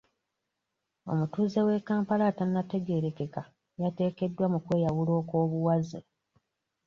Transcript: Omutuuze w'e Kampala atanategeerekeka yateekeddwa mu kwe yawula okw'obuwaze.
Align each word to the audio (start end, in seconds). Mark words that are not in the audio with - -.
Omutuuze 1.11 1.59
w'e 1.67 1.83
Kampala 1.87 2.23
atanategeerekeka 2.31 3.41
yateekeddwa 3.81 4.45
mu 4.53 4.59
kwe 4.65 4.77
yawula 4.83 5.11
okw'obuwaze. 5.21 5.99